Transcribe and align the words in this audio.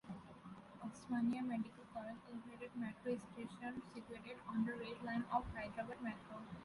Osmania 0.83 1.43
Medical 1.45 1.83
College 1.93 2.17
elevated 2.33 2.71
metro 2.75 3.15
station 3.19 3.83
situated 3.93 4.37
on 4.49 4.65
the 4.65 4.71
Red 4.73 4.97
Line 5.05 5.25
of 5.31 5.45
Hyderabad 5.53 6.01
Metro. 6.01 6.41